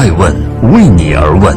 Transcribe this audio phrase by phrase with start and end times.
[0.00, 0.34] 爱问
[0.72, 1.54] 为你而问。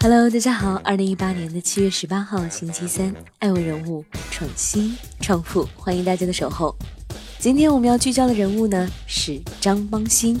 [0.00, 6.74] Hello，大家好，二零一八年的七月十八号，星期三，爱问人物创新创富，欢迎大家的守候。
[7.38, 10.36] 今天我们要聚焦的人物呢是张邦鑫，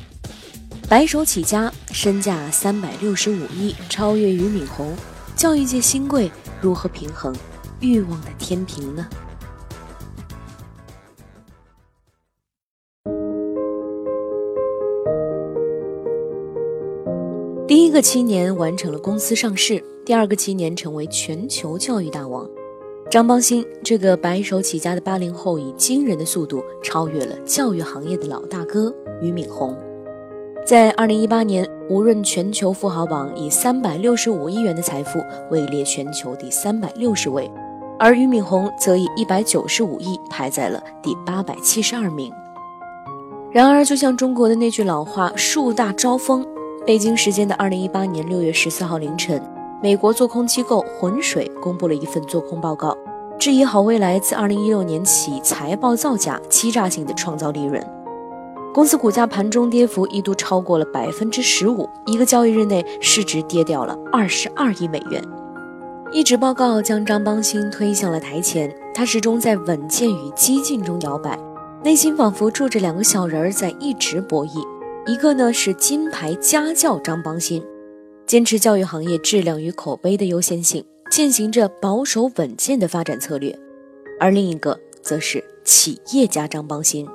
[0.88, 4.96] 白手起家，身价三百六十五亿，超越俞敏洪，
[5.36, 6.28] 教育界新贵，
[6.60, 7.32] 如何平衡
[7.78, 9.06] 欲望的天平呢？
[17.96, 22.46] 个七年完成了公司上市，第二个七年成为全球教育大王。
[23.10, 29.74] 张邦鑫这个白手起家的八零后，以惊人的速度超越了教育行业的老大哥俞敏洪。
[30.66, 35.18] 在二零一八年，无润全球富豪榜以三百六十五亿元的财富
[35.50, 37.50] 位列全球第三百六十位，
[37.98, 42.30] 而俞敏洪则以一百九十五亿排在了第八百七十二名。
[43.50, 46.46] 然而，就像中国的那句老话“树大招风”。
[46.86, 49.42] 北京时间的二零一八年六月十四号凌晨，
[49.82, 52.96] 美国做空机构浑水公布了一份做空报告，
[53.40, 57.84] 质疑好未来自二零一六年起财报造假、欺诈性的创造利润。
[58.72, 65.20] 公司股价盘中跌幅一度超过了百分之十五，一个交易日内市值跌掉了二十二亿美元。
[66.12, 71.36] 一纸报告将张邦鑫推向了台前，他始终在稳健与激进中摇摆，
[71.82, 74.64] 内心仿佛住着两个小人儿在一直博弈。
[75.06, 77.62] 一个呢是金牌家教张邦鑫，
[78.26, 83.54] 坚持教育行业质量与口碑的优先性，践行着保守稳健的发展策略；
[84.18, 87.06] 而另一个则是企业家张邦鑫，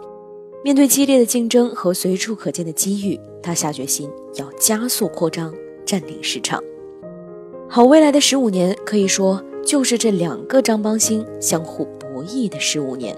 [0.64, 5.54] 面对激烈的竞争和随处可见的机遇，他下决心要加速扩张，
[5.86, 6.64] 占领市场。
[7.68, 13.14] 好未来的十五年，可以说就是这两个张邦鑫相互博弈的十五年。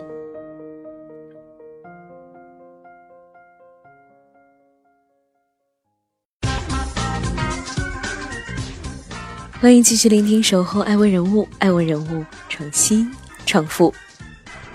[9.63, 13.09] 欢迎继续聆听《守候爱问人物》，爱问人物创新
[13.45, 13.93] 创富，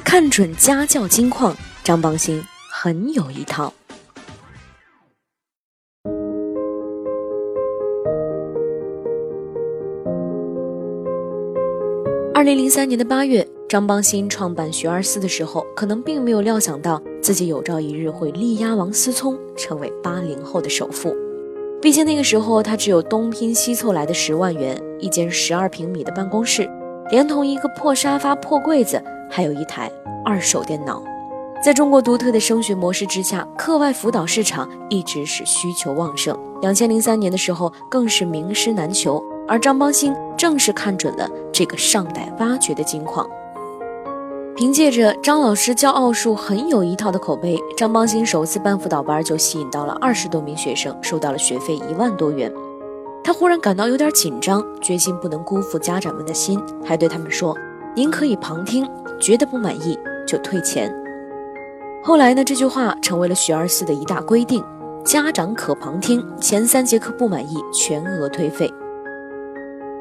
[0.02, 1.54] 看准家教金矿，
[1.84, 3.70] 张邦鑫很有一套。
[12.32, 21.14] 二零零三年的八月，张邦鑫创办学而思的时候，可能并没有料想到自己有朝一日会力压王思聪，成为八零后的首富。
[21.80, 26.68] 毕竟那个时候，他只有东拼西凑来的十万元，一间十二平米的办公室，
[27.08, 29.00] 连同一个破沙发、破柜子，
[29.30, 29.88] 还有一台
[30.24, 31.00] 二手电脑。
[31.64, 36.36] 在中国独特的升学模式之下，课外辅导市场一直是需求旺盛。
[36.60, 43.28] 两千零三年的时候，更是名师难求，而张邦鑫正是看准了这个尚待挖掘的金矿。
[44.58, 52.52] 凭借着张老师教奥数很有一套的口碑，张邦鑫首次办辅导班就吸引到了二十多名学生，收到了学费一万多元。
[53.22, 57.56] 他忽然感到有点紧张，决心不能辜负家长们的心，还对他们说
[57.94, 58.84] ：“您可以旁听，
[59.20, 59.96] 觉得不满意
[60.26, 60.92] 就退钱。”
[62.02, 64.60] 后来呢，这句话成为了学而思的一大规定：
[65.04, 68.68] 家长可旁听，前三节课不满意全额退费。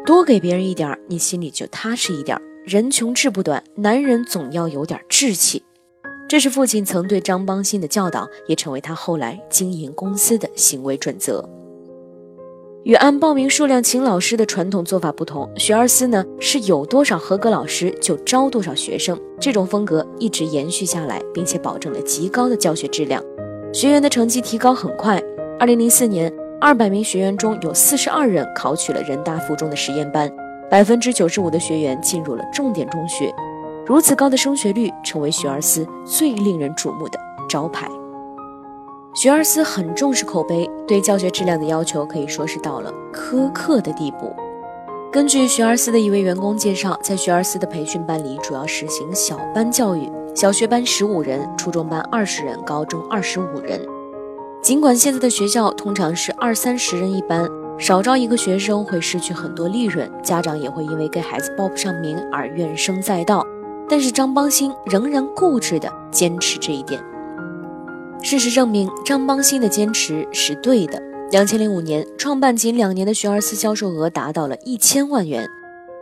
[0.03, 2.35] 多给别人一点，你心里就踏实一点。
[2.68, 5.64] 人穷志不短，男人总要有点志气，
[6.28, 11.48] 这是父亲曾对张邦鑫的教导，也成为他后来经营公司的行为准则。
[12.84, 23.24] 与按报名数量请老师的传统做法不同，学而思呢是有多少合格老师就招多少学生，这种风格一直延续下来，并且保证了极高的教学质量，
[23.72, 25.24] 学员的成绩提高很快。
[25.58, 26.30] 二零零四年，
[26.60, 30.30] 二百名学员中有四十二人考取了人大附中的实验班。
[30.70, 33.34] 百分之九十五的学员进入了重点中学，
[33.86, 37.18] 如此高的升学率成为学而思最令人瞩目的
[37.48, 37.88] 招牌。
[39.16, 44.36] 学而思很重视口碑，对教学质量的要求可以说是到了苛刻的地步。
[45.10, 53.81] 根据学而思的一位员工介绍，在学而思的培训班里，主要实行小班教育，小学班十五人，初中班二十人，高中二十五人。
[54.62, 57.50] 尽管现在的学校通常是二三十人一班。
[57.79, 63.45] 少招一个学生会失去很多利润，家长也会因为给孩子报不上名而怨声载道。
[63.89, 67.01] 但是张邦鑫仍然固执地坚持这一点。
[68.21, 71.01] 事实证明，张邦鑫的坚持是对的。
[71.31, 75.47] 两千零五年创办仅两年的学而思销售额达到了一千万元。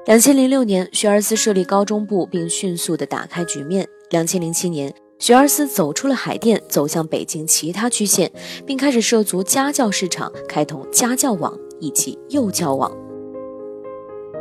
[0.06, 3.88] 两千零六年，学而思设立高中部，并迅速地打开局面。
[4.12, 8.32] 两千零七年，学而思走出了海淀，走向北京其他区县，
[8.66, 11.54] 并开始涉足家教市场，开通家教网。
[11.86, 12.92] 一起又交往，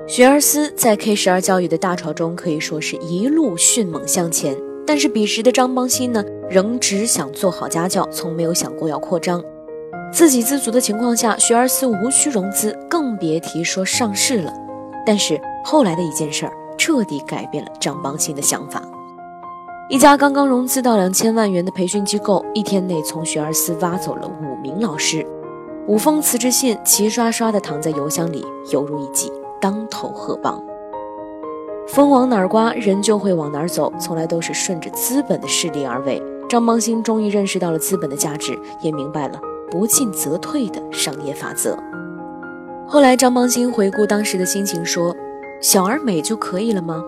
[0.07, 4.57] 学而思在 K 十二教育的大潮中可以说是一路迅猛向前。
[4.87, 9.43] 但是彼时的张邦鑫呢，仍只想做好家教，从没有想过要扩张。
[10.11, 14.51] 自给自足的情况下，学而思无需融资，更别提说上市了。
[15.05, 18.83] 但是后来的一件事儿，彻底改变了张邦鑫的想法。
[19.91, 25.27] 一家刚刚融资到两千万元的培训机构，一天内从学而思挖走了五名老师，
[25.87, 30.63] 五封辞职信齐刷刷地躺在邮箱里，犹如一记当头喝棒。
[31.87, 36.23] 风往哪儿刮，人就会往哪儿走，从来都是顺着资本的势力而为。
[36.49, 39.39] 张邦鑫终于认识到了资本的价值，也明白了
[39.71, 41.79] 不进则退的商业法则。
[42.87, 45.15] 后来，张邦鑫回顾当时的心情说
[45.61, 47.03] ：“小而美就可以了吗？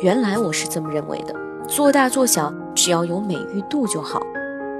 [0.00, 1.34] 原来我是这么认为的。
[1.68, 4.20] 做大做小，只要有美誉度就好。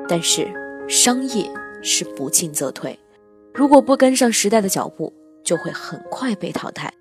[0.09, 0.49] 但是，
[0.89, 1.49] 商业
[1.83, 2.99] 是不进则退，
[3.57, 5.11] 如果不跟上时代的脚步，
[5.43, 6.93] 就会很快被淘汰。”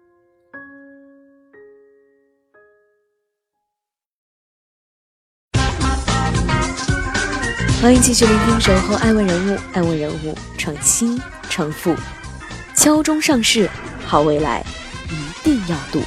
[7.81, 11.93] 欢迎继续聆听《守候爱问人物》，爱问人物创新创富，
[12.73, 13.69] 敲钟上市，
[14.05, 14.63] 好未来
[15.09, 15.99] 一定要赌。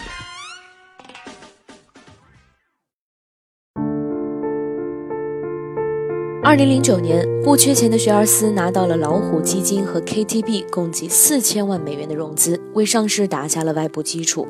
[6.49, 14.49] 二零零九年，不缺钱的学而思拿到了老虎基金和 KTB 共计四千万美元的融资，为上市打下了外部基础。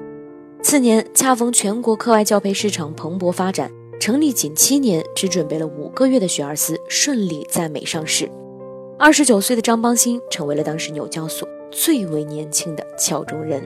[0.62, 3.68] 次年，恰逢全国课外教培市场蓬勃发展。
[3.98, 8.30] 成立仅七年，只准备了五个月的学而思顺利在美上市。
[8.96, 13.60] 二十九岁的张邦鑫成为了当时纽交所最为年轻的敲钟人。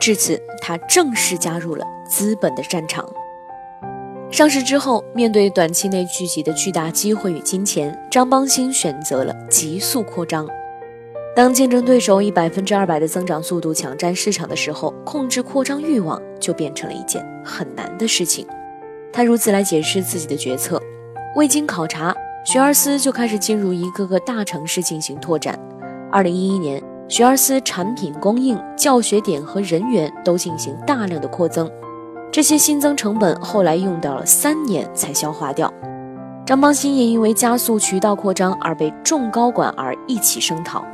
[0.00, 3.06] 至此，他正式加入了资本的战场。
[4.30, 10.46] 上市之后，面对短期内聚集的巨大机会与金钱，张邦鑫选择了急速扩张。
[11.34, 18.46] 当竞争对手以百分之二百的增长速度抢占市场的时候，控制扩张欲望就变成了一件很难的事情。
[19.12, 20.80] 他如此来解释自己的决策：
[21.34, 25.58] 未经考察，学而思就开始进入一个个大城市进行拓展。
[26.12, 31.68] 二零一一年，学而思产品供应、教学点和人员都进行大量的扩增，
[32.32, 35.72] 这些新增成本后来用到了三年才消化掉。
[36.46, 40.84] 张邦鑫也因为加速渠道扩张而被众高管而一起声讨。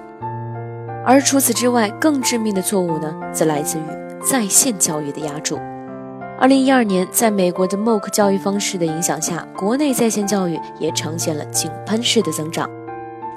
[1.04, 3.82] 而除此之外，更致命的错误呢，则来自于
[4.22, 5.58] 在线教育的压注。
[6.38, 12.68] 二零一二年，在美国的 MOOC 教育方式的影响下，国内在线教育也呈现了井喷式的增长。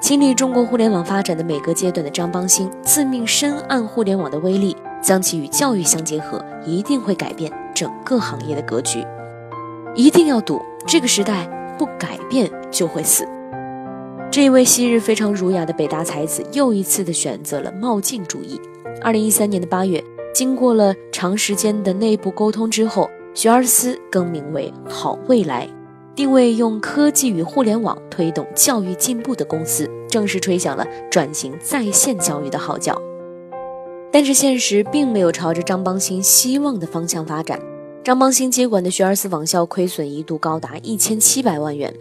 [0.00, 9.02] 经历中国互联网发展的每个阶段的张邦鑫，自命深谙互联网的威力，将其与教育相结合，一定会改变整个行业的格局。
[9.94, 11.48] 一定要赌，这个时代
[11.78, 13.26] 不改变就会死。
[14.30, 18.60] 这一位昔日非常儒雅的北大才子，又一次的选择了冒进主义。
[19.00, 20.04] 二零一三年的八月。
[20.32, 25.68] 经过了长时间的内部沟通之后，学而思更名为好未来，
[26.14, 32.96] 定位用科技与互联网推动教育进步的公司，正式吹响了转型在线教育的号角。
[34.12, 37.60] 但是现实并没有朝着张邦鑫希望的方向发展，
[38.02, 41.94] 张邦鑫接管的学而思网校亏损一度高达一千七百万元，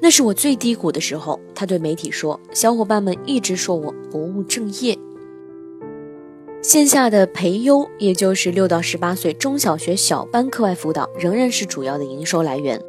[0.00, 1.40] 那是我最低谷的时候。
[1.54, 4.96] 他对媒体说：“小伙伴们一直说我不务正业。”
[6.62, 12.80] 线下的培优，也就是六到十八岁中小学小班课外辅导，仍然是主要的营收来源。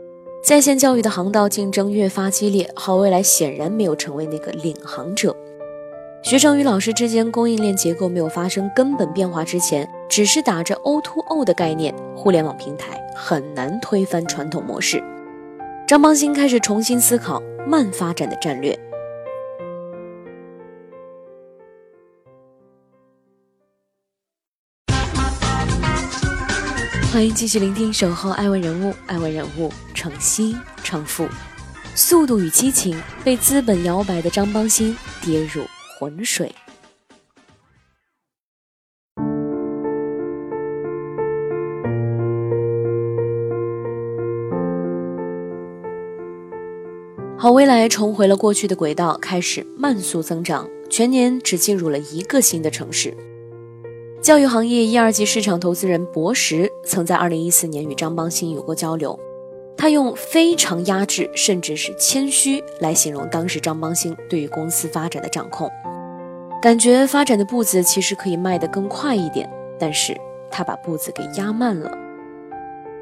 [0.43, 5.35] 在线教育的航道竞争越发激烈，好未来显然没有成为那个领航者。
[6.23, 15.03] 学生与老师之间供应链结构没有发生根本变化之前，只是打着 O2O O 的概念，互联网平台很难推翻传统模式。
[15.85, 18.79] 张邦鑫开始重新思考慢发展的战略。
[27.11, 31.27] 欢迎继续聆听《守候爱问人物》，爱问人物创新创富，
[31.95, 35.65] 速度与激情被资本摇摆的张邦鑫跌入
[36.03, 36.53] 浑水。
[47.37, 53.15] 好未来重回了过去的轨道，开始慢速增长，全年只进入了一个新的城市。
[54.21, 59.17] 教育行业一二级市场投资人博时曾在二零一四年与张邦鑫有过交流，
[59.77, 65.69] 他用非常压制甚至是谦虚来形容当时张邦鑫对于公司发展的掌控，
[66.63, 70.15] 感觉发展的步子其实可以迈得更快一点，但是
[70.49, 71.91] 他把步子给压慢了。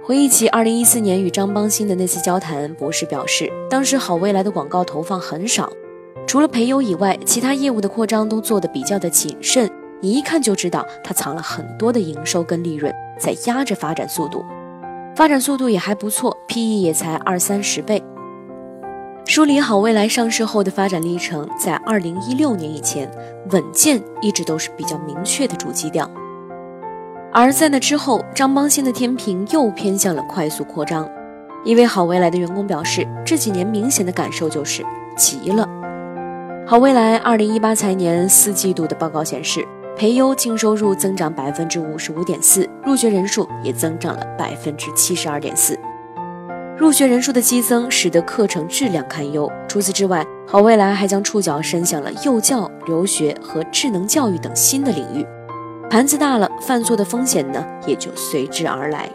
[0.03, 5.71] 回忆起二零一四年与张邦鑫的那次交谈，博士表示，当时好未来的广告投放很少，
[6.25, 9.69] 除了培优以外，其他业务的扩张都做得比较的谨慎。
[9.99, 14.43] 你一看就知道，他藏了很多的营收跟利润，在压着发展速度。
[15.15, 18.03] 发展速度也还不错，PE 也才二三十倍。
[19.33, 23.09] 梳理好未来上市后的发展历程，在二零一六年以前，
[23.51, 26.11] 稳健一直都是比较明确的主基调。
[27.31, 31.09] 而在那之后，张邦鑫的天平又偏向了快速扩张。
[31.63, 34.85] 一位好未来的员工表示，这几年明显的感受就是
[35.15, 35.65] 急了。
[36.67, 45.79] 好未来二零一八财年四季度的报告显示，培优净收入增长百分之五十五点四，入学人数也增长了百分之七十二点四。
[46.77, 49.51] 入学人数的激增使得课程质量堪忧。
[49.67, 55.25] 除此之外，好未来还将触角伸向了幼教、留学和智能教育等新的领域。
[55.89, 59.09] 盘子大了，犯错的风险呢也就随之而来。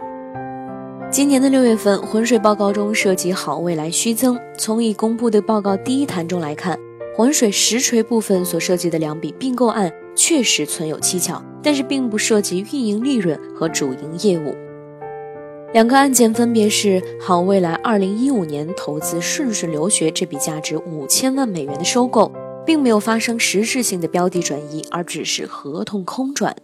[1.10, 4.38] 今年的六月份，浑水报告中涉及好未来虚增。
[4.58, 6.78] 从已公布的报告第一弹中来看，
[7.16, 14.54] 浑水实锤部分所涉及的两笔并购案确实存有蹊跷，但是并不涉及运营利润和主营业务。
[15.72, 22.32] 两个案件分别是好未来二零一五年投资顺顺留学这笔价值五千万美元的收购，
[22.64, 26.56] 并没有发生实质性的标的转移，而只是合同空转。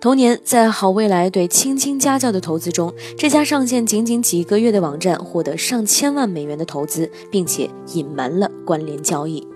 [0.00, 9.46] 同年，在好未来对青青家教的投资中，这家上线仅仅几个月的网站获得上千万美元的投资，并且隐瞒了关联交易。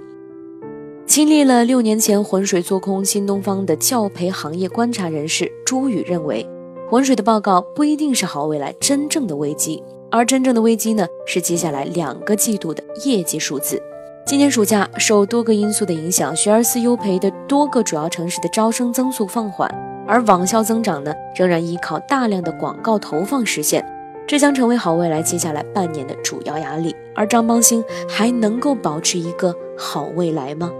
[1.04, 6.48] 经历了六年前浑水做空新东方的教培行业观察人士朱宇认为。
[6.88, 13.82] 浑水的报告不一定是好未来真正的危机，而真正的危机呢是接下来两个季度的业绩数字。
[14.24, 19.68] 今年暑假受多个因素的影响，学而思优培的多个主要城市的招生增速放缓，
[20.06, 23.84] 而网校增长呢仍然依靠大量的广告投放实现，
[24.24, 26.94] 这将成为好未来接下来半年的主要压力。
[27.16, 30.70] 而张邦鑫还能够保持一个好未来吗？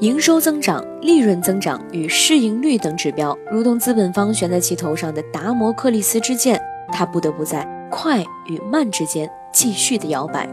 [0.00, 6.60] 营收增长、利润增长与市盈率等指标，如同资本方悬在其头上的达摩克利斯之剑，
[6.92, 10.48] 他不得不在快与慢之间继续的摇摆。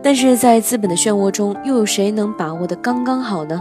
[0.00, 3.60] 但是在资本的漩涡中，又有谁能把握的刚刚好呢？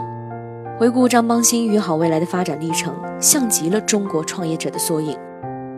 [0.77, 5.18] 回顾张邦鑫与好未来的发展历程，像极了中国创业者的缩影。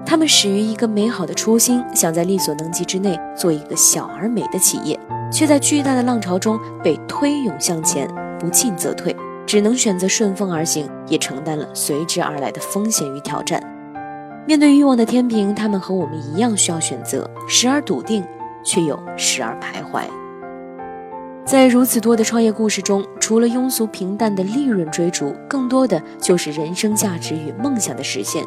[0.05, 4.99] 他们始于一个美好的初心，想在力所能及之内做一个小而美的企业，
[5.31, 8.05] 却在巨大的浪潮中被推涌向前。
[8.39, 9.15] 不进则退，
[9.45, 13.61] 只能选择顺风而行，也承担了随之而来的风险与挑战。
[14.45, 18.23] 面对欲望的天平，他们和我们一样需要选择，时而笃定，
[18.63, 20.03] 却又时而徘徊。
[21.45, 28.43] 在如此多的创业故事中，除了庸俗平淡的利润追逐，更多的就是人生价值与梦想的实现。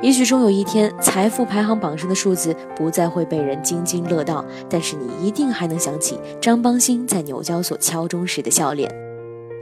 [0.00, 9.07] 也许终有一天，财富排行榜上的数字不再会被人津津乐道，但是你一定还能想起张邦鑫在纽交所敲钟时的笑脸。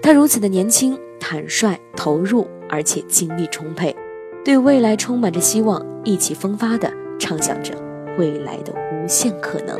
[0.06, 3.92] 他如此的年轻、坦率、投入，而且精力充沛，
[4.44, 7.74] 对未来充满着希望，意气风发地畅想着
[8.16, 9.76] 未来的无限可能。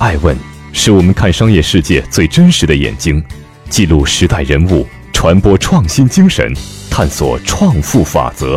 [0.00, 0.36] 爱问
[0.72, 3.22] 是我们看商业世界最真实的眼睛，
[3.70, 4.84] 记录时代人物。
[5.20, 6.48] 传播创新精神，
[6.88, 8.56] 探索创富法则。